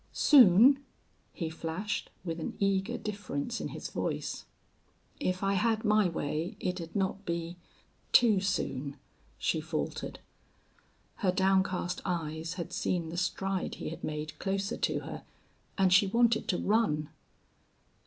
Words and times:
"Soon?" 0.13 0.83
he 1.31 1.47
flashed, 1.51 2.09
with 2.25 2.39
an 2.39 2.57
eager 2.59 2.97
difference 2.97 3.61
in 3.61 3.67
his 3.67 3.89
voice. 3.91 4.45
"If 5.19 5.43
I 5.43 5.53
had 5.53 5.85
my 5.85 6.09
way 6.09 6.55
it'd 6.59 6.95
not 6.95 7.23
be 7.23 7.55
too 8.11 8.39
soon," 8.39 8.97
she 9.37 9.61
faltered. 9.61 10.17
Her 11.17 11.31
downcast 11.31 12.01
eyes 12.03 12.55
had 12.55 12.73
seen 12.73 13.09
the 13.09 13.15
stride 13.17 13.75
he 13.75 13.89
had 13.89 14.03
made 14.03 14.39
closer 14.39 14.77
to 14.77 15.01
her, 15.01 15.23
and 15.77 15.93
she 15.93 16.07
wanted 16.07 16.47
to 16.47 16.57
run. 16.57 17.09